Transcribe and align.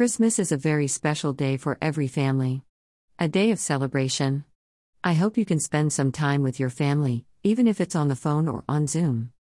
Christmas 0.00 0.38
is 0.38 0.50
a 0.50 0.56
very 0.56 0.86
special 0.86 1.34
day 1.34 1.58
for 1.58 1.76
every 1.82 2.08
family. 2.08 2.62
A 3.18 3.28
day 3.28 3.50
of 3.50 3.58
celebration. 3.58 4.46
I 5.04 5.12
hope 5.12 5.36
you 5.36 5.44
can 5.44 5.60
spend 5.60 5.92
some 5.92 6.10
time 6.10 6.42
with 6.42 6.58
your 6.58 6.70
family, 6.70 7.26
even 7.44 7.68
if 7.68 7.82
it's 7.82 7.94
on 7.94 8.08
the 8.08 8.16
phone 8.16 8.48
or 8.48 8.64
on 8.66 8.86
Zoom. 8.86 9.32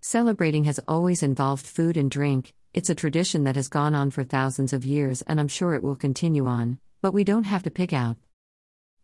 Celebrating 0.00 0.62
has 0.62 0.78
always 0.86 1.24
involved 1.24 1.66
food 1.66 1.96
and 1.96 2.08
drink, 2.08 2.54
it's 2.72 2.88
a 2.88 2.94
tradition 2.94 3.42
that 3.42 3.56
has 3.56 3.66
gone 3.66 3.96
on 3.96 4.12
for 4.12 4.22
thousands 4.22 4.72
of 4.72 4.84
years 4.84 5.22
and 5.22 5.40
I'm 5.40 5.48
sure 5.48 5.74
it 5.74 5.82
will 5.82 5.96
continue 5.96 6.46
on, 6.46 6.78
but 7.02 7.12
we 7.12 7.24
don't 7.24 7.50
have 7.50 7.64
to 7.64 7.70
pick 7.72 7.92
out. 7.92 8.16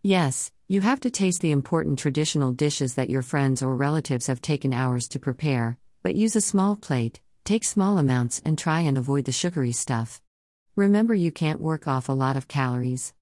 Yes, 0.04 0.52
you 0.68 0.82
have 0.82 1.00
to 1.00 1.10
taste 1.10 1.40
the 1.40 1.50
important 1.50 1.98
traditional 1.98 2.52
dishes 2.52 2.94
that 2.94 3.10
your 3.10 3.22
friends 3.22 3.60
or 3.60 3.74
relatives 3.74 4.28
have 4.28 4.40
taken 4.40 4.72
hours 4.72 5.08
to 5.08 5.18
prepare, 5.18 5.78
but 6.04 6.14
use 6.14 6.36
a 6.36 6.40
small 6.40 6.76
plate, 6.76 7.20
take 7.42 7.64
small 7.64 7.98
amounts, 7.98 8.40
and 8.44 8.56
try 8.56 8.82
and 8.82 8.96
avoid 8.96 9.24
the 9.24 9.32
sugary 9.32 9.72
stuff. 9.72 10.22
Remember, 10.76 11.14
you 11.14 11.32
can't 11.32 11.58
work 11.58 11.88
off 11.88 12.10
a 12.10 12.12
lot 12.12 12.36
of 12.36 12.48
calories. 12.48 13.14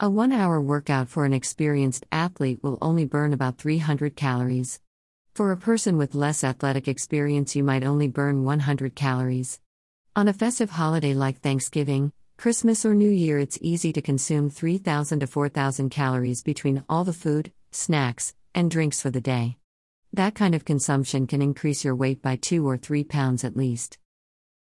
A 0.00 0.10
one 0.10 0.32
hour 0.32 0.60
workout 0.60 1.08
for 1.08 1.24
an 1.24 1.32
experienced 1.32 2.04
athlete 2.10 2.58
will 2.60 2.76
only 2.82 3.04
burn 3.04 3.32
about 3.32 3.56
300 3.56 4.16
calories. 4.16 4.80
For 5.32 5.52
a 5.52 5.56
person 5.56 5.96
with 5.96 6.16
less 6.16 6.42
athletic 6.42 6.88
experience, 6.88 7.54
you 7.54 7.62
might 7.62 7.84
only 7.84 8.08
burn 8.08 8.42
100 8.42 8.96
calories. 8.96 9.60
On 10.16 10.26
a 10.26 10.32
festive 10.32 10.70
holiday 10.70 11.14
like 11.14 11.38
Thanksgiving, 11.38 12.12
Christmas, 12.36 12.84
or 12.84 12.96
New 12.96 13.10
Year, 13.10 13.38
it's 13.38 13.60
easy 13.62 13.92
to 13.92 14.02
consume 14.02 14.50
3,000 14.50 15.20
to 15.20 15.28
4,000 15.28 15.88
calories 15.88 16.42
between 16.42 16.82
all 16.88 17.04
the 17.04 17.12
food, 17.12 17.52
snacks, 17.70 18.34
and 18.56 18.68
drinks 18.68 19.00
for 19.00 19.10
the 19.10 19.20
day. 19.20 19.56
That 20.12 20.34
kind 20.34 20.52
of 20.52 20.64
consumption 20.64 21.28
can 21.28 21.42
increase 21.42 21.84
your 21.84 21.94
weight 21.94 22.20
by 22.20 22.34
2 22.34 22.66
or 22.66 22.76
3 22.76 23.04
pounds 23.04 23.44
at 23.44 23.56
least. 23.56 23.98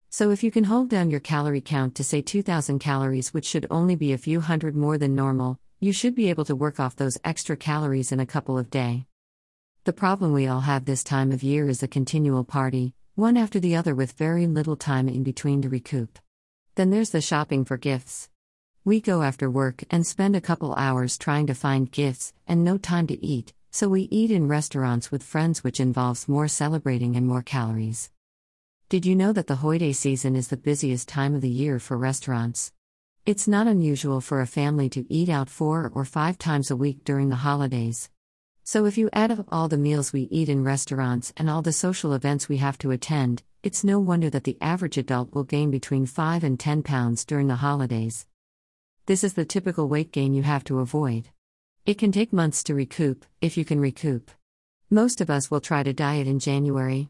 So, 0.10 0.32
if 0.32 0.44
you 0.44 0.52
can 0.52 0.66
hold 0.66 0.90
down 0.90 1.10
your 1.10 1.20
calorie 1.20 1.62
count 1.62 1.96
to 1.96 2.04
say 2.04 2.22
2000 2.22 2.80
calories, 2.80 3.34
which 3.34 3.46
should 3.46 3.68
only 3.70 3.96
be 3.96 4.14
a 4.14 4.18
few 4.18 4.42
hundred 4.42 4.76
more 4.76 4.98
than 4.98 5.16
normal, 5.16 5.60
you 5.80 5.92
should 5.92 6.16
be 6.16 6.30
able 6.30 6.46
to 6.46 6.56
work 6.56 6.80
off 6.80 6.96
those 6.96 7.18
extra 7.24 7.58
calories 7.58 8.12
in 8.12 8.20
a 8.20 8.26
couple 8.26 8.58
of 8.58 8.70
days. 8.70 9.04
The 9.84 9.94
problem 9.94 10.34
we 10.34 10.48
all 10.48 10.62
have 10.62 10.86
this 10.86 11.04
time 11.04 11.32
of 11.32 11.44
year 11.44 11.70
is 11.70 11.84
a 11.84 11.88
continual 11.88 12.44
party, 12.44 12.96
one 13.14 13.38
after 13.38 13.60
the 13.60 13.76
other 13.76 13.94
with 13.94 14.14
very 14.14 14.48
little 14.48 14.76
time 14.76 15.08
in 15.08 15.24
between 15.24 15.62
to 15.62 15.70
recoup. 15.70 16.18
Then 16.76 16.90
there's 16.90 17.12
the 17.12 17.22
shopping 17.22 17.66
for 17.66 17.78
gifts. 17.78 18.30
We 18.84 19.00
go 19.00 19.22
after 19.22 19.50
work 19.50 19.84
and 19.92 20.06
spend 20.06 20.36
a 20.36 20.42
couple 20.42 20.74
hours 20.76 21.18
trying 21.18 21.48
to 21.48 21.54
find 21.54 21.92
gifts 21.92 22.34
and 22.48 22.64
no 22.64 22.78
time 22.78 23.08
to 23.08 23.26
eat, 23.26 23.54
so 23.70 23.90
we 23.90 24.04
eat 24.04 24.32
in 24.32 24.48
restaurants 24.48 25.12
with 25.12 25.22
friends, 25.22 25.64
which 25.64 25.80
involves 25.80 26.28
more 26.28 26.48
celebrating 26.48 27.16
and 27.16 27.28
more 27.28 27.44
calories. 27.44 28.10
Did 28.88 29.04
you 29.04 29.16
know 29.16 29.34
that 29.34 29.48
the 29.48 29.56
holiday 29.56 29.94
season 29.94 30.36
is 30.36 30.50
the 30.50 30.58
busiest 30.58 31.08
time 31.10 31.34
of 31.34 31.42
the 31.42 31.50
year 31.50 31.80
for 31.80 31.98
restaurants? 31.98 32.72
It's 33.26 33.48
not 33.48 33.66
unusual 33.66 34.22
for 34.22 34.42
a 34.42 34.46
family 34.46 34.90
to 34.90 35.12
eat 35.12 35.28
out 35.28 35.50
four 35.50 35.92
or 35.96 36.06
five 36.06 36.38
times 36.38 36.70
a 36.70 36.76
week 36.76 37.04
during 37.04 37.30
the 37.30 37.38
holidays. 37.38 38.12
So, 38.64 38.86
if 38.86 38.96
you 38.96 39.10
add 39.12 39.32
up 39.32 39.48
all 39.52 39.68
the 39.68 39.80
meals 39.80 40.14
we 40.14 40.30
eat 40.30 40.50
in 40.50 40.64
restaurants 40.64 41.34
and 41.36 41.50
all 41.50 41.64
the 41.64 41.74
social 41.74 42.14
events 42.14 42.48
we 42.48 42.58
have 42.58 42.78
to 42.78 42.92
attend, 42.92 43.42
it's 43.64 43.84
no 43.84 44.00
wonder 44.00 44.30
that 44.30 44.44
the 44.44 44.58
average 44.62 45.00
adult 45.00 45.34
will 45.34 45.46
gain 45.46 45.72
between 45.72 46.06
5 46.06 46.44
and 46.44 46.60
10 46.60 46.84
pounds 46.84 47.26
during 47.26 47.48
the 47.48 47.56
holidays. 47.56 48.28
This 49.08 49.24
is 49.24 49.34
the 49.34 49.46
typical 49.46 49.90
weight 49.90 50.12
gain 50.12 50.36
you 50.36 50.44
have 50.44 50.64
to 50.66 50.78
avoid. 50.78 51.30
It 51.88 51.98
can 51.98 52.12
take 52.12 52.32
months 52.32 52.64
to 52.66 52.76
recoup, 52.76 53.26
if 53.42 53.58
you 53.58 53.66
can 53.66 53.80
recoup. 53.80 54.30
Most 54.92 55.22
of 55.22 55.32
us 55.32 55.50
will 55.50 55.60
try 55.60 55.82
to 55.82 55.92
diet 55.92 56.28
in 56.28 56.38
January. 56.38 57.10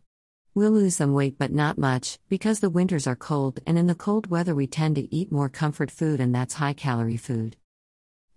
We'll 0.58 0.72
lose 0.72 0.96
some 0.96 1.12
weight, 1.12 1.38
but 1.38 1.52
not 1.52 1.78
much, 1.78 2.18
because 2.30 2.62
the 2.62 2.70
winters 2.70 3.08
are 3.08 3.16
cold, 3.18 3.60
and 3.68 3.78
in 3.78 3.88
the 3.88 3.94
cold 3.94 4.28
weather, 4.28 4.56
we 4.56 4.68
tend 4.68 4.96
to 4.96 5.14
eat 5.14 5.30
more 5.30 5.50
comfort 5.50 5.92
food, 5.92 6.22
and 6.22 6.34
that's 6.34 6.54
high 6.54 6.72
calorie 6.72 7.18
food. 7.18 7.58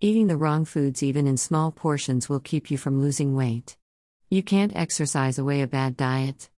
Eating 0.01 0.27
the 0.27 0.37
wrong 0.37 0.65
foods, 0.65 1.01
even 1.01 1.29
in 1.29 1.37
small 1.37 1.71
portions, 1.71 2.29
will 2.29 2.41
keep 2.41 2.73
you 2.73 2.77
from 2.77 3.01
losing 3.01 3.37
weight. 3.37 3.77
You 4.31 4.43
can't 4.43 4.75
exercise 4.75 5.39
away 5.39 5.63
a 5.63 5.69
bad 5.69 5.97
diet. 5.97 6.51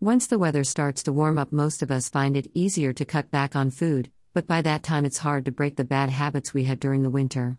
Once 0.00 0.26
the 0.26 0.36
weather 0.36 0.64
starts 0.64 1.04
to 1.04 1.12
warm 1.12 1.38
up, 1.38 1.52
most 1.52 1.80
of 1.80 1.92
us 1.92 2.08
find 2.08 2.36
it 2.36 2.50
easier 2.52 2.92
to 2.92 3.04
cut 3.04 3.30
back 3.30 3.54
on 3.54 3.70
food, 3.70 4.10
but 4.32 4.48
by 4.48 4.62
that 4.62 4.82
time, 4.82 5.04
it's 5.04 5.18
hard 5.18 5.44
to 5.44 5.52
break 5.52 5.76
the 5.76 5.84
bad 5.84 6.10
habits 6.10 6.52
we 6.52 6.64
had 6.64 6.80
during 6.80 7.04
the 7.04 7.08
winter. 7.08 7.56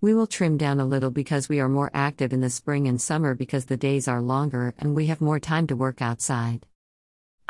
We 0.00 0.14
will 0.14 0.28
trim 0.28 0.56
down 0.56 0.78
a 0.78 0.86
little 0.86 1.10
because 1.10 1.48
we 1.48 1.58
are 1.58 1.68
more 1.68 1.90
active 1.92 2.32
in 2.32 2.42
the 2.42 2.48
spring 2.48 2.86
and 2.86 3.02
summer 3.02 3.34
because 3.34 3.64
the 3.64 3.76
days 3.76 4.06
are 4.06 4.22
longer 4.22 4.72
and 4.78 4.94
we 4.94 5.06
have 5.06 5.20
more 5.20 5.40
time 5.40 5.66
to 5.66 5.74
work 5.74 6.00
outside. 6.00 6.64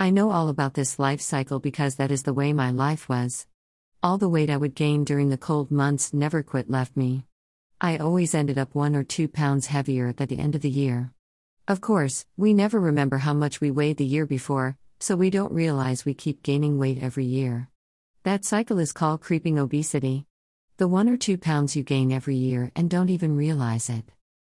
I 0.02 0.10
know 0.10 0.32
all 0.32 0.48
about 0.48 0.74
this 0.74 0.98
life 0.98 1.20
cycle 1.20 1.60
because 1.60 1.94
that 1.94 2.10
is 2.10 2.24
the 2.24 2.34
way 2.34 2.52
my 2.52 2.72
life 2.72 3.08
was. 3.08 3.46
All 4.02 4.18
the 4.18 4.28
weight 4.28 4.50
I 4.50 4.56
would 4.56 4.74
gain 4.74 5.04
during 5.04 5.28
the 5.28 5.38
cold 5.38 5.70
months 5.70 6.12
never 6.12 6.42
quit 6.42 6.68
left 6.68 6.96
me. 6.96 7.24
I 7.80 7.98
always 7.98 8.34
ended 8.34 8.58
up 8.58 8.74
one 8.74 8.96
or 8.96 9.04
two 9.04 9.28
pounds 9.28 9.66
heavier 9.66 10.08
at 10.08 10.16
the 10.16 10.40
end 10.40 10.56
of 10.56 10.60
the 10.60 10.68
year. 10.68 11.12
Of 11.68 11.80
course, 11.80 12.26
we 12.36 12.52
never 12.52 12.80
remember 12.80 13.18
how 13.18 13.32
much 13.32 13.60
we 13.60 13.70
weighed 13.70 13.98
the 13.98 14.04
year 14.04 14.26
before, 14.26 14.76
so 14.98 15.14
we 15.14 15.30
don't 15.30 15.52
realize 15.52 16.04
we 16.04 16.14
keep 16.14 16.42
gaining 16.42 16.80
weight 16.80 17.00
every 17.00 17.26
year. 17.26 17.68
That 18.24 18.44
cycle 18.44 18.80
is 18.80 18.92
called 18.92 19.20
creeping 19.20 19.56
obesity. 19.56 20.26
The 20.78 20.88
one 20.88 21.08
or 21.08 21.16
two 21.16 21.38
pounds 21.38 21.76
you 21.76 21.84
gain 21.84 22.10
every 22.10 22.34
year 22.34 22.72
and 22.74 22.90
don't 22.90 23.10
even 23.10 23.36
realize 23.36 23.88
it. 23.88 24.10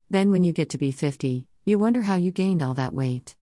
Then, 0.09 0.31
when 0.31 0.45
you 0.45 0.53
get 0.53 0.71
to 0.71 0.79
be 0.79 0.93
50, 0.93 1.49
you 1.65 1.81
wonder 1.81 2.03
how 2.03 2.15
you 2.15 2.31
gained 2.31 2.63
all 2.63 2.75
that 2.75 2.95
weight. 2.95 3.35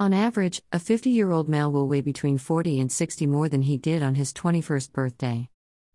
On 0.00 0.14
average, 0.14 0.62
a 0.72 0.78
50 0.78 1.10
year 1.10 1.30
old 1.30 1.46
male 1.46 1.70
will 1.70 1.86
weigh 1.86 2.00
between 2.00 2.38
40 2.38 2.80
and 2.80 2.90
60 2.90 3.26
more 3.26 3.50
than 3.50 3.60
he 3.60 3.76
did 3.76 4.02
on 4.02 4.14
his 4.14 4.32
21st 4.32 4.92
birthday. 4.92 5.50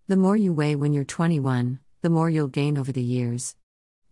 The 0.07 0.15
more 0.15 0.37
you 0.37 0.53
weigh 0.53 0.75
when 0.75 0.93
you're 0.93 1.03
21, 1.03 1.79
the 2.03 2.11
more 2.11 2.29
you'll 2.29 2.47
gain 2.47 2.77
over 2.77 2.91
the 2.91 3.01
years. 3.01 3.55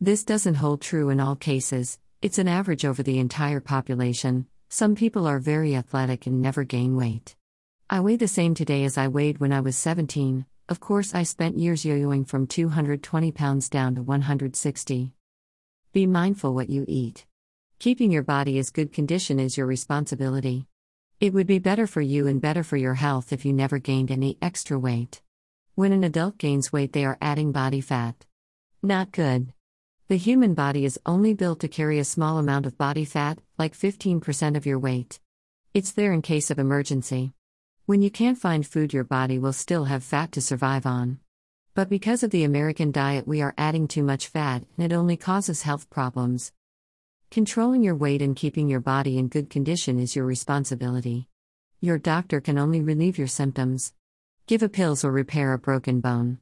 This 0.01 0.23
doesn't 0.23 0.55
hold 0.55 0.81
true 0.81 1.11
in 1.11 1.19
all 1.19 1.35
cases, 1.35 1.99
it's 2.23 2.39
an 2.39 2.47
average 2.47 2.85
over 2.85 3.03
the 3.03 3.19
entire 3.19 3.59
population. 3.59 4.47
Some 4.67 4.95
people 4.95 5.27
are 5.27 5.37
very 5.37 5.75
athletic 5.75 6.25
and 6.25 6.41
never 6.41 6.63
gain 6.63 6.95
weight. 6.95 7.35
I 7.87 7.99
weigh 7.99 8.15
the 8.15 8.27
same 8.27 8.55
today 8.55 8.85
as 8.85 8.97
I 8.97 9.09
weighed 9.09 9.37
when 9.37 9.53
I 9.53 9.59
was 9.59 9.77
17. 9.77 10.47
Of 10.69 10.79
course, 10.79 11.13
I 11.13 11.21
spent 11.21 11.59
years 11.59 11.85
yo 11.85 11.95
yoing 11.95 12.27
from 12.27 12.47
220 12.47 13.31
pounds 13.31 13.69
down 13.69 13.93
to 13.93 14.01
160. 14.01 15.13
Be 15.91 16.07
mindful 16.07 16.55
what 16.55 16.71
you 16.71 16.83
eat. 16.87 17.27
Keeping 17.83 18.13
your 18.13 18.23
body 18.23 18.57
as 18.59 18.69
good 18.69 18.93
condition 18.93 19.41
is 19.41 19.57
your 19.57 19.67
responsibility. 19.67 20.67
It 21.19 21.33
would 21.33 21.47
be 21.47 21.59
better 21.59 21.85
for 21.85 21.99
you 21.99 22.27
and 22.27 22.39
better 22.39 22.63
for 22.63 22.77
your 22.77 22.93
health 22.93 23.33
if 23.33 23.43
you 23.43 23.51
never 23.51 23.77
gained 23.77 24.09
any 24.09 24.37
extra 24.41 24.79
weight. 24.79 25.21
When 25.75 25.91
an 25.91 26.05
adult 26.05 26.37
gains 26.37 26.71
weight, 26.71 26.93
they 26.93 27.03
are 27.03 27.17
adding 27.21 27.51
body 27.51 27.81
fat. 27.81 28.25
Not 28.81 29.11
good. 29.11 29.51
The 30.07 30.15
human 30.15 30.53
body 30.53 30.85
is 30.85 30.97
only 31.05 31.33
built 31.33 31.59
to 31.59 31.67
carry 31.67 31.99
a 31.99 32.05
small 32.05 32.37
amount 32.37 32.65
of 32.65 32.77
body 32.77 33.03
fat, 33.03 33.39
like 33.57 33.75
15% 33.75 34.55
of 34.55 34.65
your 34.65 34.79
weight. 34.79 35.19
It's 35.73 35.91
there 35.91 36.13
in 36.13 36.21
case 36.21 36.49
of 36.49 36.59
emergency. 36.59 37.33
When 37.85 38.01
you 38.01 38.09
can't 38.09 38.37
find 38.37 38.65
food, 38.65 38.93
your 38.93 39.03
body 39.03 39.37
will 39.37 39.51
still 39.51 39.83
have 39.83 40.05
fat 40.05 40.31
to 40.31 40.41
survive 40.41 40.85
on. 40.85 41.19
But 41.73 41.89
because 41.89 42.23
of 42.23 42.31
the 42.31 42.45
American 42.45 42.93
diet, 42.93 43.27
we 43.27 43.41
are 43.41 43.53
adding 43.57 43.89
too 43.89 44.03
much 44.03 44.29
fat, 44.29 44.63
and 44.77 44.89
it 44.89 44.95
only 44.95 45.17
causes 45.17 45.63
health 45.63 45.89
problems. 45.89 46.53
Controlling 47.33 47.81
your 47.81 47.95
weight 47.95 48.21
and 48.21 48.35
keeping 48.35 48.69
your 48.69 48.79
body 48.79 49.17
in 49.17 49.27
good 49.27 49.49
condition 49.49 49.97
is 49.97 50.15
your 50.15 50.23
responsibility. 50.23 51.27
Your 51.81 51.97
doctor 51.97 52.39
can 52.39 52.59
only 52.59 52.79
relieve 52.79 53.17
your 53.17 53.25
symptoms. 53.25 53.91
Give 54.45 54.61
a 54.61 54.69
pills 54.69 55.03
or 55.03 55.11
repair 55.11 55.51
a 55.51 55.57
broken 55.57 55.99
bone. 55.99 56.37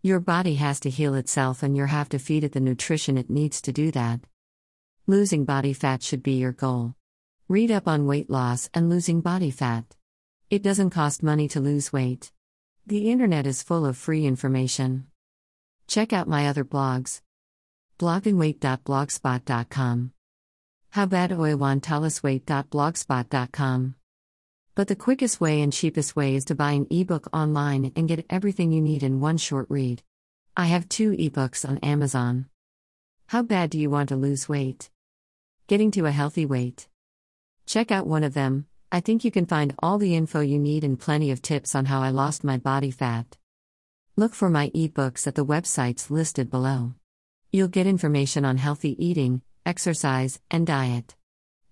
Your 0.00 0.18
body 0.18 0.54
has 0.54 0.80
to 0.80 0.88
heal 0.88 1.14
itself 1.14 1.62
and 1.62 1.76
you 1.76 1.84
have 1.84 2.08
to 2.08 2.18
feed 2.18 2.42
it 2.42 2.52
the 2.52 2.60
nutrition 2.60 3.18
it 3.18 3.28
needs 3.28 3.60
to 3.60 3.70
do 3.70 3.90
that. 3.90 4.20
Losing 5.06 5.44
body 5.44 5.74
fat 5.74 6.02
should 6.02 6.22
be 6.22 6.38
your 6.38 6.52
goal. 6.52 6.94
Read 7.46 7.70
up 7.70 7.86
on 7.86 8.06
weight 8.06 8.30
loss 8.30 8.70
and 8.72 8.88
losing 8.88 9.20
body 9.20 9.50
fat. 9.50 9.94
It 10.48 10.62
doesn't 10.62 10.88
cost 10.88 11.22
money 11.22 11.48
to 11.48 11.60
lose 11.60 11.92
weight. 11.92 12.32
The 12.86 13.10
internet 13.10 13.46
is 13.46 13.62
full 13.62 13.84
of 13.84 13.98
free 13.98 14.24
information. 14.24 15.08
Check 15.86 16.14
out 16.14 16.28
my 16.28 16.48
other 16.48 16.64
blogs. 16.64 17.20
bloggingweight.blogspot.com 17.98 20.12
how 20.90 21.06
bad 21.06 21.30
oiwantalasweight.blogspot.com. 21.30 23.94
But 24.74 24.88
the 24.88 24.96
quickest 24.96 25.40
way 25.40 25.62
and 25.62 25.72
cheapest 25.72 26.16
way 26.16 26.34
is 26.34 26.44
to 26.46 26.54
buy 26.54 26.72
an 26.72 26.86
ebook 26.90 27.28
online 27.32 27.92
and 27.94 28.08
get 28.08 28.26
everything 28.28 28.72
you 28.72 28.80
need 28.80 29.02
in 29.02 29.20
one 29.20 29.36
short 29.36 29.66
read. 29.68 30.02
I 30.56 30.66
have 30.66 30.88
two 30.88 31.12
ebooks 31.12 31.68
on 31.68 31.78
Amazon. 31.78 32.46
How 33.28 33.42
bad 33.42 33.70
do 33.70 33.78
you 33.78 33.88
want 33.88 34.08
to 34.08 34.16
lose 34.16 34.48
weight? 34.48 34.90
Getting 35.68 35.92
to 35.92 36.06
a 36.06 36.10
healthy 36.10 36.44
weight. 36.44 36.88
Check 37.66 37.92
out 37.92 38.06
one 38.06 38.24
of 38.24 38.34
them. 38.34 38.66
I 38.90 38.98
think 38.98 39.24
you 39.24 39.30
can 39.30 39.46
find 39.46 39.74
all 39.78 39.98
the 39.98 40.16
info 40.16 40.40
you 40.40 40.58
need 40.58 40.82
and 40.82 40.98
plenty 40.98 41.30
of 41.30 41.40
tips 41.40 41.76
on 41.76 41.84
how 41.84 42.02
I 42.02 42.10
lost 42.10 42.42
my 42.42 42.56
body 42.56 42.90
fat. 42.90 43.36
Look 44.16 44.34
for 44.34 44.50
my 44.50 44.70
ebooks 44.70 45.28
at 45.28 45.36
the 45.36 45.46
websites 45.46 46.10
listed 46.10 46.50
below. 46.50 46.94
You'll 47.52 47.68
get 47.68 47.86
information 47.86 48.44
on 48.44 48.56
healthy 48.56 48.96
eating, 49.04 49.42
exercise, 49.64 50.40
and 50.50 50.66
diet. 50.66 51.14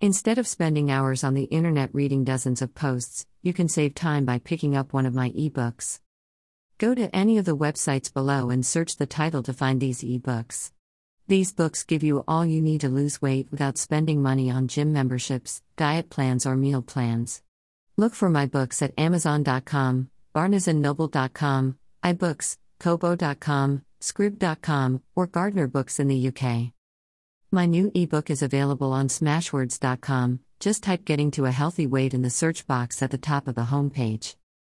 Instead 0.01 0.37
of 0.37 0.47
spending 0.47 0.89
hours 0.89 1.23
on 1.23 1.33
the 1.33 1.43
internet 1.43 1.89
reading 1.93 2.23
dozens 2.23 2.61
of 2.61 2.73
posts, 2.73 3.25
you 3.41 3.53
can 3.53 3.67
save 3.67 3.93
time 3.95 4.25
by 4.25 4.39
picking 4.39 4.75
up 4.75 4.93
one 4.93 5.05
of 5.05 5.13
my 5.13 5.31
ebooks. 5.31 5.99
Go 6.77 6.95
to 6.95 7.13
any 7.13 7.37
of 7.37 7.45
the 7.45 7.57
websites 7.57 8.13
below 8.13 8.49
and 8.49 8.65
search 8.65 8.95
the 8.95 9.05
title 9.05 9.43
to 9.43 9.53
find 9.53 9.81
these 9.81 10.01
ebooks. 10.01 10.71
These 11.27 11.51
books 11.51 11.83
give 11.83 12.01
you 12.01 12.23
all 12.27 12.45
you 12.45 12.61
need 12.61 12.81
to 12.81 12.89
lose 12.89 13.21
weight 13.21 13.51
without 13.51 13.77
spending 13.77 14.21
money 14.21 14.49
on 14.49 14.67
gym 14.67 14.93
memberships, 14.93 15.61
diet 15.75 16.09
plans, 16.09 16.45
or 16.45 16.55
meal 16.55 16.81
plans. 16.81 17.43
Look 17.97 18.15
for 18.15 18.29
my 18.29 18.45
books 18.45 18.81
at 18.81 18.97
Amazon.com, 18.97 20.09
BarnesandNoble.com, 20.33 21.77
iBooks, 22.03 22.57
Kobo.com, 22.79 23.83
Scribd.com, 23.99 25.01
or 25.15 25.27
Gardner 25.27 25.67
Books 25.67 25.99
in 25.99 26.07
the 26.07 26.29
UK. 26.29 26.71
My 27.51 27.65
new 27.65 27.89
ebook 27.95 28.29
is 28.29 28.43
available 28.43 28.93
on 28.93 29.07
Smashwords.com. 29.07 30.39
Just 30.59 30.83
type 30.83 31.03
Getting 31.03 31.31
to 31.31 31.45
a 31.45 31.51
Healthy 31.51 31.87
Weight 31.87 32.13
in 32.13 32.21
the 32.21 32.29
search 32.29 32.67
box 32.67 33.01
at 33.01 33.09
the 33.09 33.17
top 33.17 33.47
of 33.47 33.55
the 33.55 33.63
homepage. 33.63 34.35